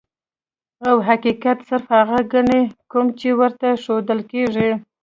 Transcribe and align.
او 0.89 0.95
حقيقت 1.07 1.57
صرف 1.69 1.87
هغه 1.99 2.19
ګڼي 2.33 2.61
کوم 2.91 3.07
چې 3.19 3.29
ورته 3.39 3.67
ښودلے 3.83 4.23
کيږي- 4.31 4.69